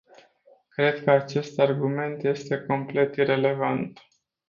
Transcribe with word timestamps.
Cred 0.69 1.03
că 1.03 1.11
acest 1.11 1.59
argument 1.59 2.23
este 2.23 2.63
complet 2.67 3.15
irelevant. 3.15 3.99